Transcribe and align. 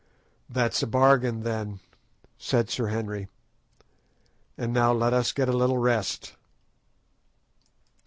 "That's 0.49 0.81
a 0.81 0.87
bargain, 0.87 1.43
then," 1.43 1.79
said 2.39 2.71
Sir 2.71 2.87
Henry; 2.87 3.27
"and 4.57 4.73
now 4.73 4.91
let 4.91 5.13
us 5.13 5.31
get 5.31 5.47
a 5.47 5.53
little 5.55 5.77
rest." 5.77 6.33